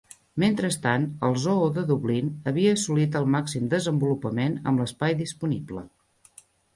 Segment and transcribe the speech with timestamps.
[0.43, 5.85] Mentrestant, el zoo de Dublin havia assolit el màxim desenvolupament amb l'espai disponible.